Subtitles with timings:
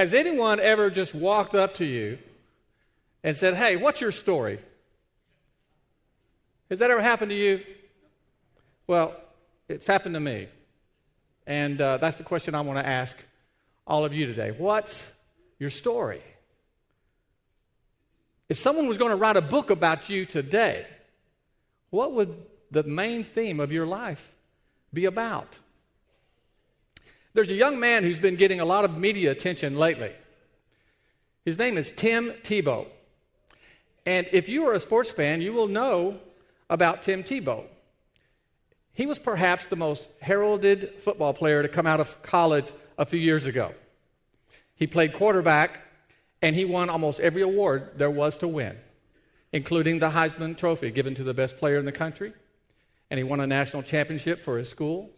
[0.00, 2.16] Has anyone ever just walked up to you
[3.22, 4.58] and said, Hey, what's your story?
[6.70, 7.60] Has that ever happened to you?
[8.86, 9.14] Well,
[9.68, 10.48] it's happened to me.
[11.46, 13.14] And uh, that's the question I want to ask
[13.86, 14.54] all of you today.
[14.56, 15.04] What's
[15.58, 16.22] your story?
[18.48, 20.86] If someone was going to write a book about you today,
[21.90, 22.34] what would
[22.70, 24.30] the main theme of your life
[24.94, 25.58] be about?
[27.32, 30.12] There's a young man who's been getting a lot of media attention lately.
[31.44, 32.86] His name is Tim Tebow.
[34.04, 36.18] And if you are a sports fan, you will know
[36.68, 37.64] about Tim Tebow.
[38.92, 43.20] He was perhaps the most heralded football player to come out of college a few
[43.20, 43.74] years ago.
[44.74, 45.80] He played quarterback
[46.42, 48.76] and he won almost every award there was to win,
[49.52, 52.32] including the Heisman Trophy given to the best player in the country.
[53.10, 55.10] And he won a national championship for his school,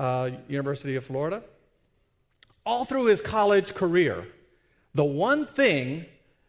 [0.00, 1.42] uh, University of Florida.
[2.64, 4.26] All through his college career,
[4.94, 6.06] the one thing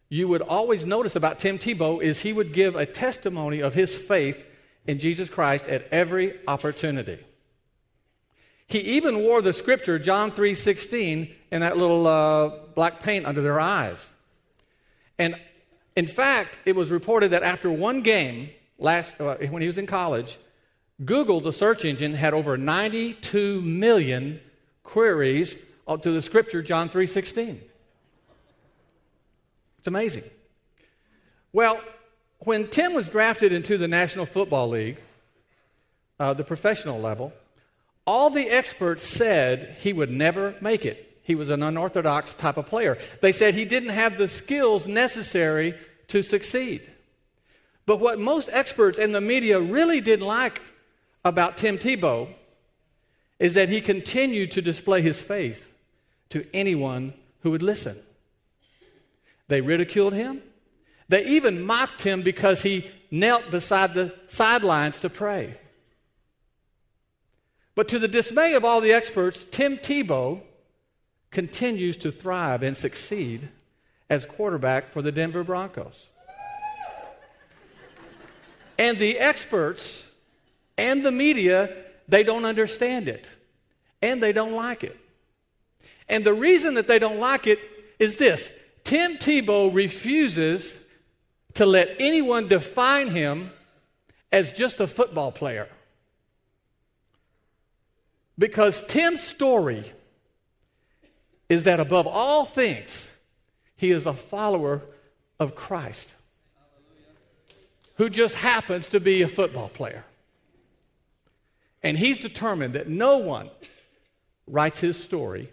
[0.08, 3.96] you would always notice about Tim Tebow is he would give a testimony of his
[3.96, 4.44] faith
[4.86, 7.18] in Jesus Christ at every opportunity.
[8.66, 13.60] He even wore the scripture John 3:16 in that little uh, black paint under their
[13.60, 14.08] eyes.
[15.18, 15.38] And
[15.94, 19.86] in fact, it was reported that after one game last uh, when he was in
[19.86, 20.38] college,
[21.04, 24.40] Google the search engine had over 92 million
[24.82, 25.56] queries
[26.02, 27.60] to the scripture John 3:16.
[29.78, 30.24] It's amazing.
[31.52, 31.80] Well,
[32.40, 34.98] when Tim was drafted into the National Football League,
[36.18, 37.32] uh, the professional level,
[38.06, 41.18] all the experts said he would never make it.
[41.22, 42.98] He was an unorthodox type of player.
[43.20, 45.74] They said he didn't have the skills necessary
[46.08, 46.82] to succeed.
[47.86, 50.60] But what most experts and the media really didn't like
[51.24, 52.28] about Tim Tebow
[53.38, 55.72] is that he continued to display his faith
[56.30, 57.96] to anyone who would listen.
[59.48, 60.42] They ridiculed him.
[61.08, 65.56] They even mocked him because he knelt beside the sidelines to pray.
[67.74, 70.40] But to the dismay of all the experts, Tim Tebow
[71.30, 73.48] continues to thrive and succeed
[74.08, 76.06] as quarterback for the Denver Broncos.
[78.78, 80.04] And the experts
[80.76, 81.74] and the media,
[82.08, 83.28] they don't understand it.
[84.00, 84.96] And they don't like it.
[86.08, 87.58] And the reason that they don't like it
[87.98, 88.52] is this
[88.84, 90.74] Tim Tebow refuses
[91.54, 93.52] to let anyone define him
[94.30, 95.68] as just a football player.
[98.38, 99.84] Because Tim's story
[101.48, 103.10] is that above all things,
[103.76, 104.82] he is a follower
[105.38, 106.14] of Christ
[107.96, 110.04] who just happens to be a football player.
[111.82, 113.50] And he's determined that no one
[114.46, 115.50] writes his story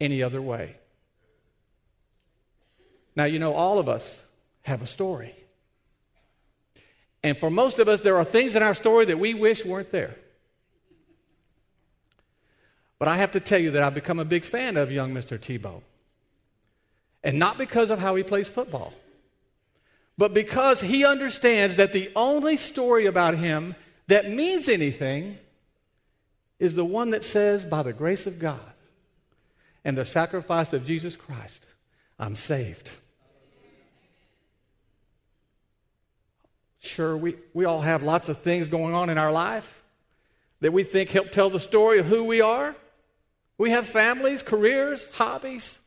[0.00, 0.76] any other way.
[3.16, 4.22] Now, you know, all of us
[4.62, 5.34] have a story.
[7.22, 9.92] And for most of us, there are things in our story that we wish weren't
[9.92, 10.16] there.
[12.98, 15.38] But I have to tell you that I've become a big fan of young Mr.
[15.38, 15.82] Tebow.
[17.22, 18.92] And not because of how he plays football,
[20.18, 23.74] but because he understands that the only story about him
[24.08, 25.38] that means anything
[26.58, 28.60] is the one that says, by the grace of God
[29.84, 31.64] and the sacrifice of Jesus Christ,
[32.18, 32.90] I'm saved.
[36.78, 39.82] Sure, we, we all have lots of things going on in our life
[40.60, 42.76] that we think help tell the story of who we are.
[43.56, 45.78] We have families, careers, hobbies.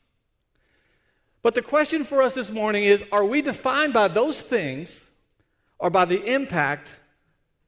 [1.43, 5.03] But the question for us this morning is are we defined by those things
[5.79, 6.93] or by the impact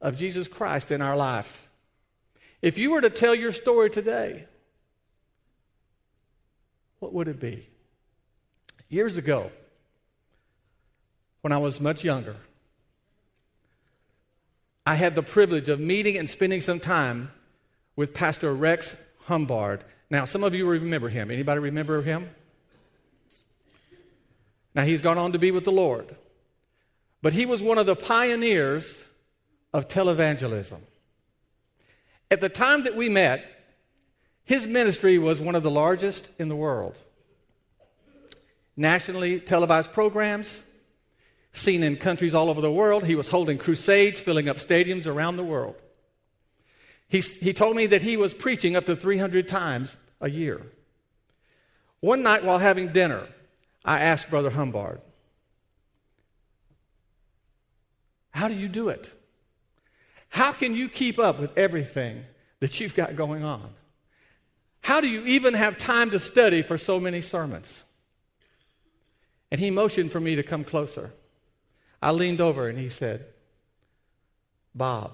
[0.02, 1.70] of Jesus Christ in our life?
[2.62, 4.46] If you were to tell your story today,
[7.00, 7.68] what would it be?
[8.90, 9.52] Years ago,
[11.42, 12.36] when I was much younger,
[14.86, 17.32] I had the privilege of meeting and spending some time
[17.96, 18.96] with Pastor Rex
[19.26, 19.84] Humbard.
[20.10, 21.30] Now, some of you remember him.
[21.32, 22.30] Anybody remember him?
[24.74, 26.16] Now, he's gone on to be with the Lord.
[27.22, 29.00] But he was one of the pioneers
[29.74, 30.80] of televangelism.
[32.32, 33.46] At the time that we met,
[34.44, 36.98] his ministry was one of the largest in the world.
[38.76, 40.64] nationally televised programs,
[41.52, 43.04] seen in countries all over the world.
[43.04, 45.76] He was holding crusades, filling up stadiums around the world.
[47.10, 50.62] He, he told me that he was preaching up to 300 times a year.
[52.00, 53.28] One night while having dinner,
[53.84, 55.02] I asked Brother Humbard,
[58.32, 59.12] How do you do it?
[60.30, 62.24] How can you keep up with everything
[62.60, 63.70] that you've got going on?
[64.82, 67.84] How do you even have time to study for so many sermons?
[69.52, 71.12] And he motioned for me to come closer.
[72.02, 73.26] I leaned over and he said,
[74.74, 75.12] Bob,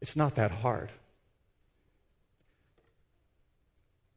[0.00, 0.90] it's not that hard.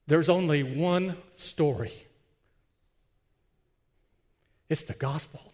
[0.08, 1.94] There's only one story
[4.72, 5.50] it's the gospel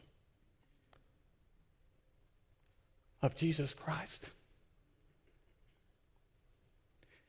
[3.27, 4.29] of Jesus Christ.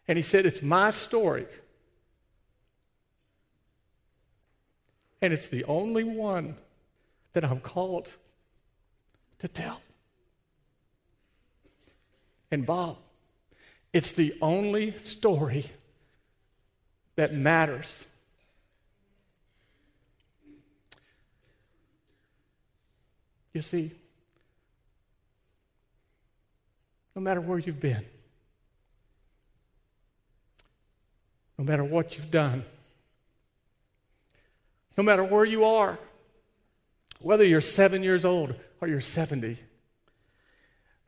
[0.06, 1.46] And he said, It's my story.
[5.20, 6.54] And it's the only one
[7.32, 8.08] that I'm called
[9.40, 9.80] to tell.
[12.52, 12.96] And Bob,
[13.92, 15.66] it's the only story
[17.16, 18.04] that matters.
[23.52, 23.90] You see,
[27.18, 28.04] no matter where you've been,
[31.58, 32.64] no matter what you've done,
[34.96, 35.98] no matter where you are,
[37.18, 39.58] whether you're seven years old or you're 70.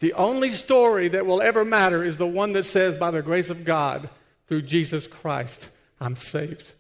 [0.00, 3.48] The only story that will ever matter is the one that says, by the grace
[3.48, 4.10] of God,
[4.48, 5.68] through Jesus Christ,
[6.00, 6.72] I'm saved.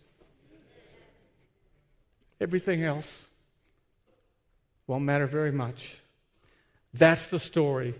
[2.40, 3.26] Everything else
[4.88, 5.98] won't matter very much.
[6.92, 7.94] That's the story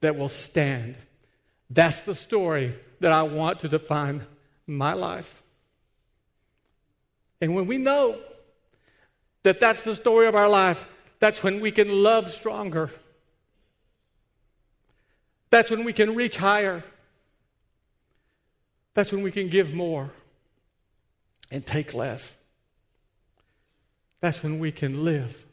[0.00, 0.96] that will stand.
[1.70, 4.22] That's the story that I want to define
[4.66, 5.42] my life.
[7.40, 8.18] And when we know
[9.42, 10.88] that that's the story of our life,
[11.20, 12.90] that's when we can love stronger.
[15.50, 16.82] That's when we can reach higher.
[18.94, 20.10] That's when we can give more
[21.50, 22.34] and take less.
[24.20, 25.44] That's when we can live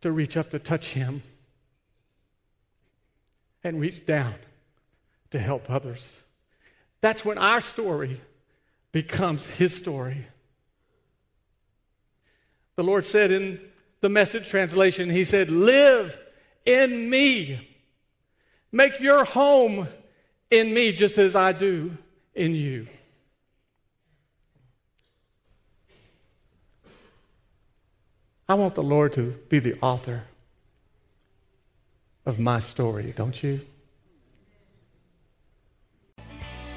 [0.00, 1.22] to reach up to touch Him
[3.62, 4.34] and reach down
[5.30, 6.06] to help others.
[7.00, 8.20] That's when our story
[8.92, 10.26] becomes His story.
[12.76, 13.60] The Lord said in
[14.00, 16.18] the message translation, He said, Live
[16.64, 17.68] in me.
[18.72, 19.88] Make your home
[20.50, 21.96] in me just as I do
[22.34, 22.86] in you.
[28.48, 30.24] I want the Lord to be the author
[32.26, 33.60] of my story, don't you?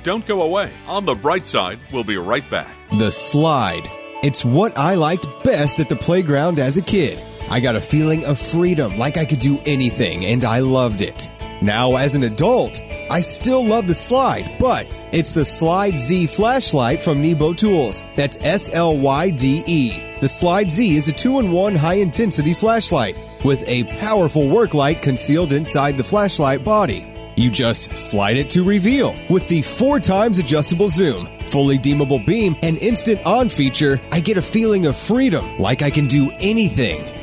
[0.04, 0.72] Don't go away.
[0.88, 2.74] On the bright side, we'll be right back.
[2.98, 3.88] The slide.
[4.22, 7.22] It's what I liked best at the playground as a kid.
[7.50, 11.30] I got a feeling of freedom, like I could do anything, and I loved it.
[11.64, 17.02] Now, as an adult, I still love the slide, but it's the Slyde Z flashlight
[17.02, 18.04] from Nebo Tools.
[18.18, 19.92] That's S L Y D E.
[20.20, 23.16] The Slyde Z is a two in one high intensity flashlight
[23.46, 27.08] with a powerful work light concealed inside the flashlight body.
[27.38, 29.16] You just slide it to reveal.
[29.30, 34.36] With the four times adjustable zoom, fully dimmable beam, and instant on feature, I get
[34.36, 37.23] a feeling of freedom, like I can do anything.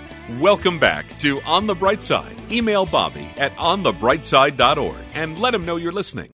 [0.29, 2.35] Welcome back to On the Bright Side.
[2.51, 6.31] Email Bobby at onthebrightside.org and let him know you're listening.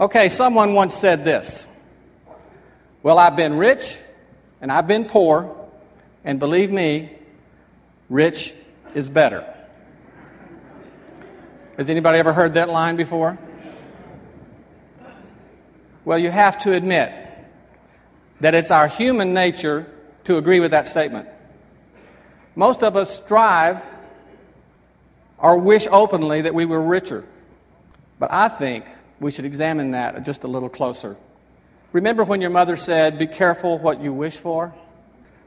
[0.00, 1.68] Okay, someone once said this
[3.04, 3.96] Well, I've been rich
[4.60, 5.56] and I've been poor,
[6.24, 7.16] and believe me,
[8.08, 8.54] rich
[8.94, 9.46] is better.
[11.76, 13.38] Has anybody ever heard that line before?
[16.04, 17.12] Well, you have to admit
[18.40, 19.86] that it's our human nature
[20.24, 21.28] to agree with that statement.
[22.58, 23.80] Most of us strive
[25.38, 27.24] or wish openly that we were richer.
[28.18, 28.84] But I think
[29.20, 31.16] we should examine that just a little closer.
[31.92, 34.74] Remember when your mother said, Be careful what you wish for?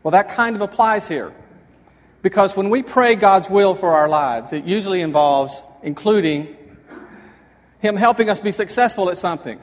[0.03, 1.33] Well, that kind of applies here.
[2.21, 6.55] Because when we pray God's will for our lives, it usually involves including
[7.79, 9.59] Him helping us be successful at something.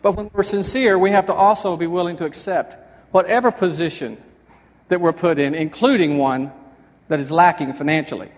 [0.00, 2.78] But when we're sincere, we have to also be willing to accept
[3.12, 4.16] whatever position
[4.88, 6.52] that we're put in, including one
[7.08, 8.30] that is lacking financially.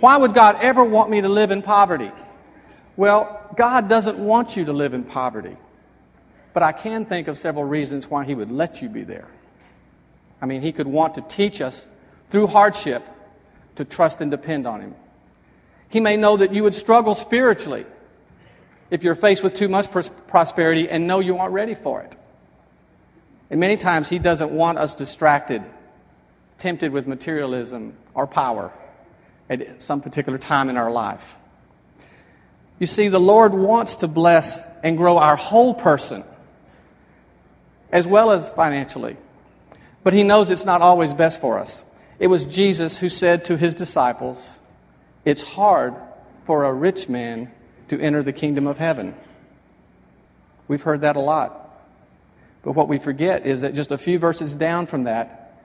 [0.00, 2.10] Why would God ever want me to live in poverty?
[2.96, 5.56] Well, God doesn't want you to live in poverty.
[6.52, 9.28] But I can think of several reasons why He would let you be there.
[10.40, 11.86] I mean, He could want to teach us
[12.30, 13.04] through hardship
[13.76, 14.94] to trust and depend on Him.
[15.88, 17.86] He may know that you would struggle spiritually
[18.90, 22.16] if you're faced with too much pros- prosperity and know you aren't ready for it.
[23.54, 25.62] And many times He doesn't want us distracted,
[26.58, 28.72] tempted with materialism or power
[29.48, 31.36] at some particular time in our life.
[32.80, 36.24] You see, the Lord wants to bless and grow our whole person,
[37.92, 39.16] as well as financially.
[40.02, 41.84] But He knows it's not always best for us.
[42.18, 44.52] It was Jesus who said to His disciples,
[45.24, 45.94] It's hard
[46.44, 47.52] for a rich man
[47.86, 49.14] to enter the kingdom of heaven.
[50.66, 51.63] We've heard that a lot.
[52.64, 55.60] But what we forget is that just a few verses down from that,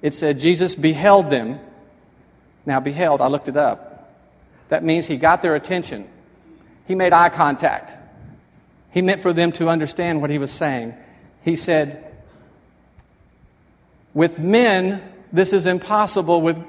[0.00, 1.60] it said Jesus beheld them.
[2.64, 4.16] Now, beheld, I looked it up.
[4.70, 6.08] That means he got their attention.
[6.86, 7.92] He made eye contact.
[8.90, 10.94] He meant for them to understand what he was saying.
[11.42, 12.12] He said,
[14.14, 15.02] With men,
[15.32, 16.40] this is impossible.
[16.40, 16.62] With,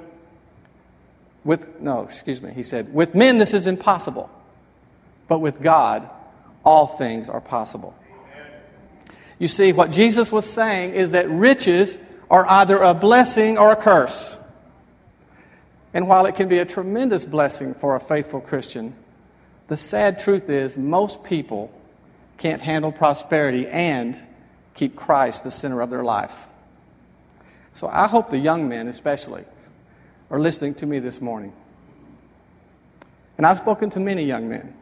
[1.46, 2.52] with, no, excuse me.
[2.52, 4.30] He said, With men, this is impossible.
[5.30, 6.10] But with God,
[6.66, 7.96] all things are possible.
[9.40, 11.98] You see, what Jesus was saying is that riches
[12.30, 14.36] are either a blessing or a curse.
[15.94, 18.94] And while it can be a tremendous blessing for a faithful Christian,
[19.68, 21.72] the sad truth is most people
[22.38, 24.18] can't handle prosperity and
[24.76, 26.36] keep Christ the center of their life.
[27.74, 29.46] So I hope the young men, especially,
[30.30, 31.54] are listening to me this morning.
[33.38, 34.74] And I've spoken to many young men.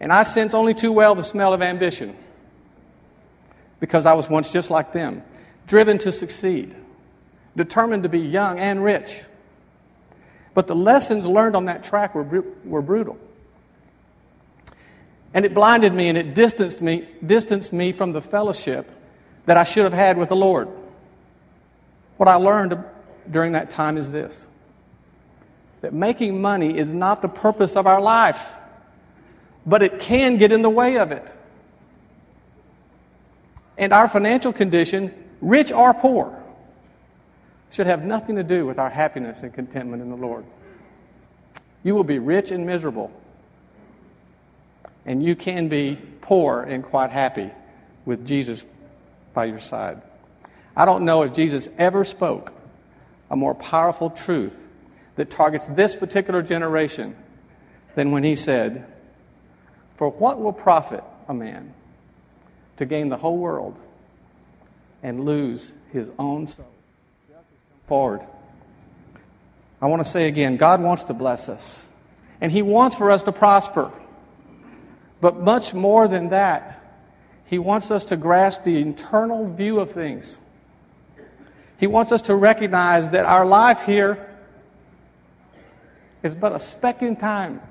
[0.00, 2.16] And I sense only too well the smell of ambition
[3.80, 5.22] because I was once just like them,
[5.66, 6.74] driven to succeed,
[7.56, 9.22] determined to be young and rich.
[10.54, 13.18] But the lessons learned on that track were, were brutal.
[15.34, 18.90] And it blinded me and it distanced me, distanced me from the fellowship
[19.46, 20.68] that I should have had with the Lord.
[22.16, 22.82] What I learned
[23.30, 24.46] during that time is this
[25.80, 28.48] that making money is not the purpose of our life,
[29.64, 31.36] but it can get in the way of it
[33.78, 36.36] and our financial condition, rich or poor,
[37.70, 40.44] should have nothing to do with our happiness and contentment in the Lord.
[41.84, 43.10] You will be rich and miserable,
[45.06, 47.50] and you can be poor and quite happy
[48.04, 48.64] with Jesus
[49.32, 50.02] by your side.
[50.76, 52.52] I don't know if Jesus ever spoke
[53.30, 54.58] a more powerful truth
[55.16, 57.14] that targets this particular generation
[57.94, 58.86] than when he said,
[59.96, 61.74] For what will profit a man
[62.78, 63.76] to gain the whole world
[65.02, 66.66] and lose his own soul.
[67.86, 68.20] Forward.
[69.80, 71.86] I want to say again God wants to bless us,
[72.40, 73.90] and He wants for us to prosper.
[75.20, 76.82] But much more than that,
[77.46, 80.38] He wants us to grasp the internal view of things.
[81.78, 84.28] He wants us to recognize that our life here
[86.22, 87.62] is but a speck in time.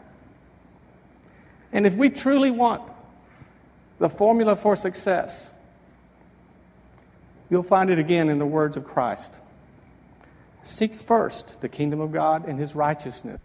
[1.71, 2.81] And if we truly want
[3.99, 5.53] the formula for success.
[7.49, 9.35] You'll find it again in the words of Christ.
[10.63, 13.39] Seek first the kingdom of God and his righteousness.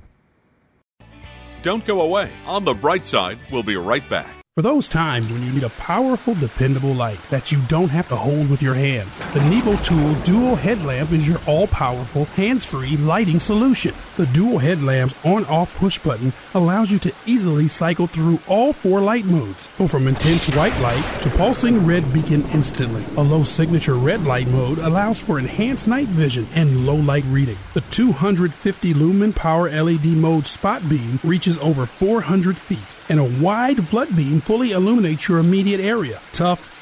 [1.62, 2.30] Don't go away.
[2.47, 4.28] On the bright side, we'll be right back.
[4.54, 8.16] For those times when you need a powerful, dependable light that you don't have to
[8.16, 12.99] hold with your hands, the Nebo Tools Dual Headlamp is your all powerful, hands free
[12.99, 13.94] lighting solution.
[14.16, 19.00] The Dual Headlamp's on off push button allows you to easily cycle through all four
[19.00, 19.71] light modes.
[19.78, 23.02] Go from intense white light to pulsing red beacon instantly.
[23.16, 27.57] A low signature red light mode allows for enhanced night vision and low light reading.
[27.73, 33.88] The 250 lumen power LED mode spot beam reaches over 400 feet, and a wide
[33.88, 36.21] flood beam fully illuminates your immediate area.
[36.33, 36.81] Tough,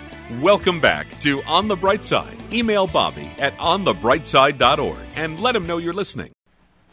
[0.39, 2.37] Welcome back to On the Bright Side.
[2.53, 6.31] Email Bobby at onthebrightside.org and let him know you're listening.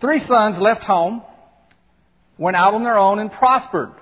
[0.01, 1.23] Three sons left home,
[2.37, 3.93] went out on their own, and prospered.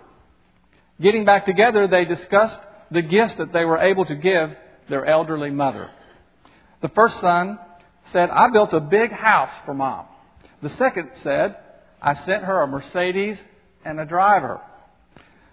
[1.00, 2.58] Getting back together, they discussed
[2.90, 4.56] the gifts that they were able to give
[4.88, 5.90] their elderly mother.
[6.80, 7.58] The first son
[8.12, 10.06] said, I built a big house for mom.
[10.62, 11.56] The second said,
[12.00, 13.36] I sent her a Mercedes
[13.84, 14.60] and a driver.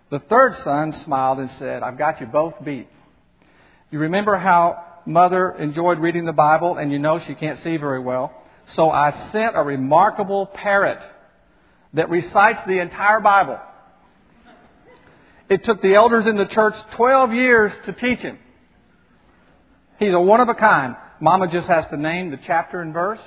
[0.09, 2.87] The third son smiled and said, I've got you both beat.
[3.93, 8.00] You remember how mother enjoyed reading the Bible and you know she can't see very
[8.00, 8.33] well.
[8.73, 10.97] So I sent a remarkable parrot
[11.93, 13.59] that recites the entire Bible.
[15.47, 18.39] It took the elders in the church 12 years to teach him.
[20.00, 20.95] He's a one of a kind.
[21.19, 23.21] Mama just has to name the chapter and verse,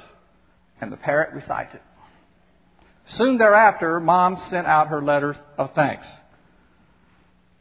[0.80, 1.82] and the parrot recites it.
[3.04, 6.08] Soon thereafter, Mom sent out her letters of thanks.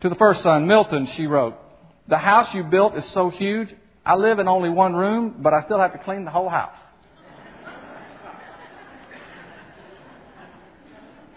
[0.02, 1.60] To the first son, Milton, she wrote,
[2.08, 3.74] The house you built is so huge,
[4.06, 6.78] I live in only one room, but I still have to clean the whole house.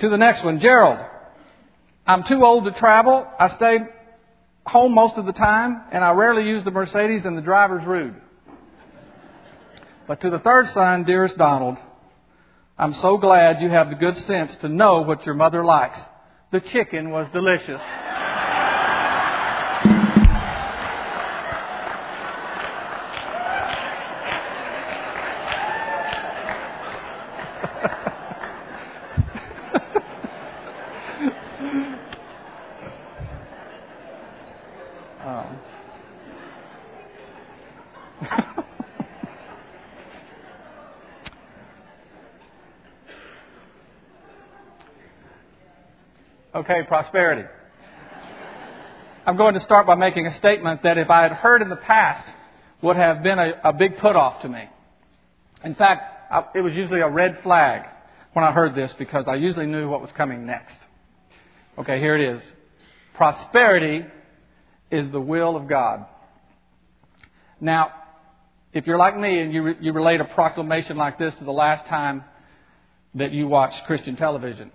[0.01, 0.99] to the next one, Gerald,
[2.07, 3.27] I'm too old to travel.
[3.39, 3.81] I stay
[4.67, 8.15] home most of the time, and I rarely use the Mercedes, and the driver's rude.
[10.07, 11.79] But to the third son, dearest Donald,
[12.79, 16.01] I'm so glad you have the good sense to know what your mother likes.
[16.51, 17.81] The chicken was delicious.
[46.69, 47.49] Okay, prosperity.
[49.27, 51.77] I'm going to start by making a statement that if I had heard in the
[51.77, 52.27] past
[52.83, 54.69] would have been a, a big put off to me.
[55.65, 57.89] In fact, I, it was usually a red flag
[58.35, 60.77] when I heard this because I usually knew what was coming next.
[61.79, 62.43] Okay, here it is.
[63.15, 64.05] Prosperity
[64.91, 66.05] is the will of God.
[67.61, 67.93] Now,
[68.75, 71.53] if you're like me and you, re- you relate a proclamation like this to the
[71.53, 72.25] last time
[73.15, 74.71] that you watched Christian television,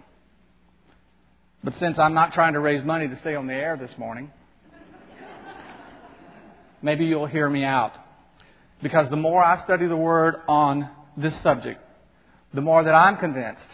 [1.63, 4.31] but since I'm not trying to raise money to stay on the air this morning,
[6.81, 7.93] maybe you'll hear me out.
[8.81, 11.81] Because the more I study the Word on this subject,
[12.53, 13.67] the more that I'm convinced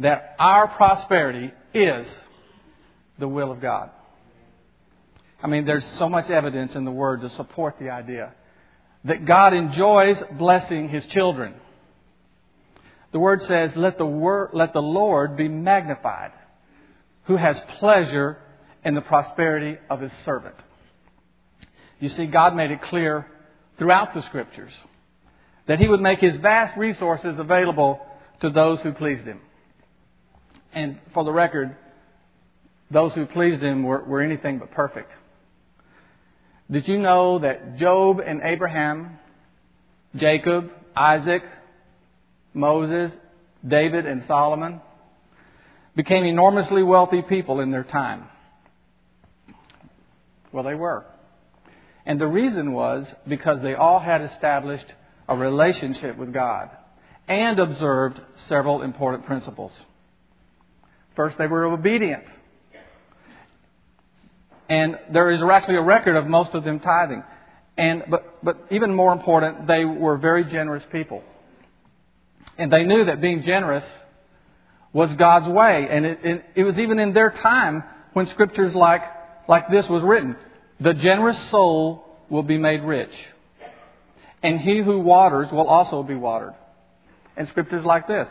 [0.00, 2.06] that our prosperity is
[3.18, 3.90] the will of God.
[5.40, 8.32] I mean, there's so much evidence in the Word to support the idea
[9.04, 11.54] that God enjoys blessing His children.
[13.12, 16.32] The Word says, let the, word, let the Lord be magnified,
[17.24, 18.38] who has pleasure
[18.84, 20.56] in the prosperity of His servant.
[22.00, 23.26] You see, God made it clear
[23.78, 24.72] throughout the Scriptures
[25.66, 28.04] that He would make His vast resources available
[28.40, 29.40] to those who pleased Him.
[30.72, 31.76] And for the record,
[32.90, 35.10] those who pleased Him were, were anything but perfect.
[36.70, 39.18] Did you know that Job and Abraham,
[40.16, 41.42] Jacob, Isaac,
[42.52, 43.12] Moses,
[43.66, 44.80] David, and Solomon
[45.96, 48.24] became enormously wealthy people in their time?
[50.52, 51.04] Well, they were.
[52.06, 54.86] And the reason was because they all had established
[55.28, 56.70] a relationship with God,
[57.28, 59.72] and observed several important principles.
[61.16, 62.24] First, they were obedient.
[64.68, 67.22] And there is actually a record of most of them tithing.
[67.76, 71.22] And, but, but even more important, they were very generous people.
[72.58, 73.84] And they knew that being generous
[74.94, 75.88] was God's way.
[75.90, 79.02] And it, it, it was even in their time when scriptures like,
[79.46, 80.36] like this was written.
[80.80, 83.12] The generous soul will be made rich.
[84.42, 86.54] And he who waters will also be watered.
[87.36, 88.28] And scriptures like this.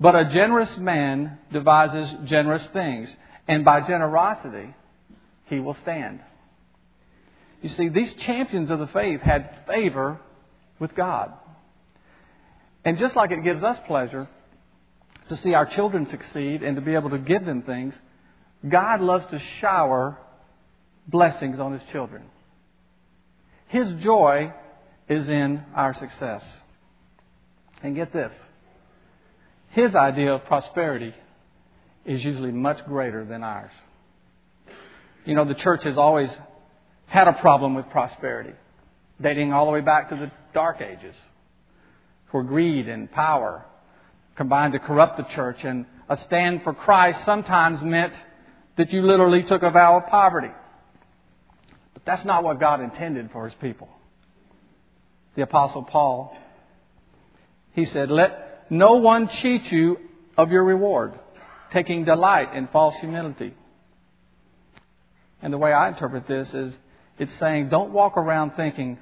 [0.00, 3.14] But a generous man devises generous things.
[3.46, 4.74] And by generosity,
[5.46, 6.20] he will stand.
[7.60, 10.18] You see, these champions of the faith had favor
[10.78, 11.32] with God.
[12.86, 14.28] And just like it gives us pleasure
[15.30, 17.94] to see our children succeed and to be able to give them things,
[18.68, 20.18] God loves to shower
[21.06, 22.24] blessings on His children.
[23.68, 24.52] His joy
[25.08, 26.42] is in our success.
[27.82, 28.32] And get this
[29.70, 31.14] His idea of prosperity
[32.04, 33.72] is usually much greater than ours.
[35.24, 36.30] You know, the church has always
[37.06, 38.54] had a problem with prosperity,
[39.20, 41.14] dating all the way back to the Dark Ages,
[42.32, 43.64] where greed and power
[44.36, 48.14] combined to corrupt the church, and a stand for Christ sometimes meant
[48.76, 50.50] that you literally took a vow of poverty.
[51.94, 53.88] But that's not what God intended for His people.
[55.34, 56.36] The Apostle Paul,
[57.72, 59.98] he said, Let no one cheat you
[60.36, 61.18] of your reward,
[61.70, 63.54] taking delight in false humility.
[65.42, 66.74] And the way I interpret this is
[67.18, 68.98] it's saying don't walk around thinking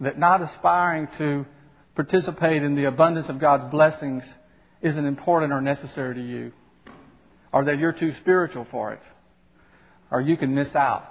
[0.00, 1.46] that not aspiring to
[1.94, 4.24] participate in the abundance of God's blessings
[4.80, 6.52] isn't important or necessary to you,
[7.52, 9.02] or that you're too spiritual for it,
[10.10, 11.04] or you can miss out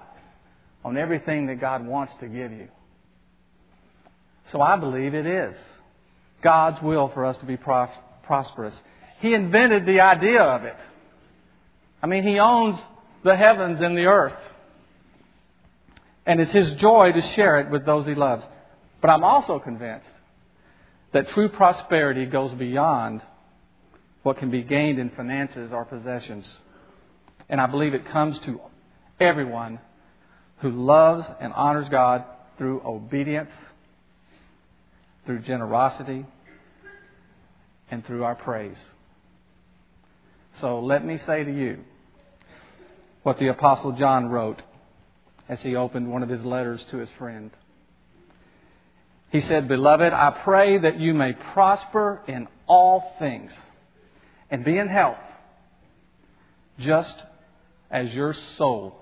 [0.84, 2.70] on everything that God wants to give you.
[4.48, 5.56] So I believe it is
[6.42, 8.74] God's will for us to be prosperous.
[9.20, 10.78] He invented the idea of it.
[12.02, 12.80] I mean, He owns
[13.24, 14.42] the heavens and the earth.
[16.26, 18.46] And it's His joy to share it with those He loves.
[19.02, 20.08] But I'm also convinced
[21.12, 23.22] that true prosperity goes beyond
[24.24, 26.52] what can be gained in finances or possessions.
[27.48, 28.62] And I believe it comes to
[29.20, 29.80] everyone
[30.58, 32.26] who loves and honors God
[32.58, 33.52] through obedience,
[35.26, 36.26] through generosity,
[37.90, 38.78] and through our praise.
[40.60, 41.80] So let me say to you
[43.24, 44.62] what the Apostle John wrote
[45.48, 47.52] as he opened one of his letters to his friend.
[49.32, 53.56] He said, Beloved, I pray that you may prosper in all things
[54.50, 55.20] and be in health,
[56.80, 57.24] just
[57.92, 58.96] as your soul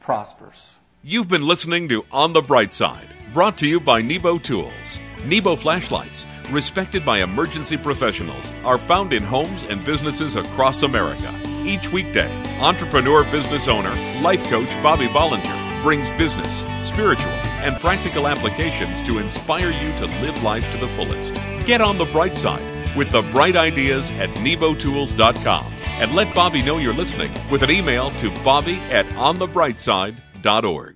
[0.00, 0.56] prospers.
[1.02, 5.00] You've been listening to On the Bright Side, brought to you by Nebo Tools.
[5.24, 11.34] Nebo flashlights, respected by emergency professionals, are found in homes and businesses across America.
[11.64, 17.30] Each weekday, entrepreneur business owner, life coach Bobby Bollinger brings business, spiritual,
[17.62, 21.32] and practical applications to inspire you to live life to the fullest.
[21.64, 26.78] Get on the bright side with the bright ideas at nebotools.com and let Bobby know
[26.78, 30.95] you're listening with an email to bobby at onthebrightside.org.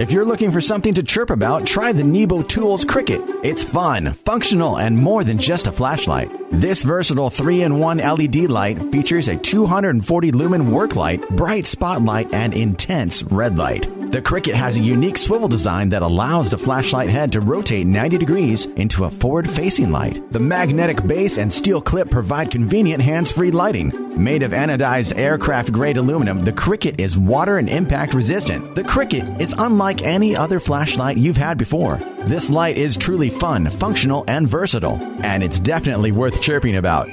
[0.00, 3.20] If you're looking for something to chirp about, try the Nebo Tools Cricket.
[3.44, 6.32] It's fun, functional, and more than just a flashlight.
[6.50, 13.22] This versatile 3-in-1 LED light features a 240 lumen work light, bright spotlight, and intense
[13.24, 13.90] red light.
[14.10, 18.16] The Cricket has a unique swivel design that allows the flashlight head to rotate 90
[18.16, 20.32] degrees into a forward facing light.
[20.32, 23.99] The magnetic base and steel clip provide convenient hands free lighting.
[24.16, 28.74] Made of anodized aircraft grade aluminum, the Cricket is water and impact resistant.
[28.74, 31.98] The Cricket is unlike any other flashlight you've had before.
[32.24, 37.08] This light is truly fun, functional, and versatile, and it's definitely worth chirping about.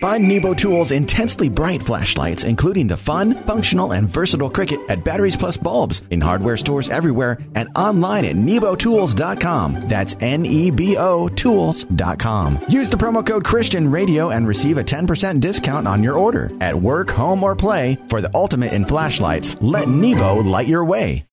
[0.00, 5.36] Find Nebo Tools' intensely bright flashlights, including the fun, functional, and versatile Cricket at Batteries
[5.36, 9.88] Plus Bulbs in hardware stores everywhere and online at nebotools.com.
[9.88, 12.60] That's N E B O Tools.com.
[12.68, 16.52] Use the promo code Christian Radio and receive a 10% discount on your order.
[16.60, 21.24] At work, home, or play, for the ultimate in flashlights, let Nebo light your way.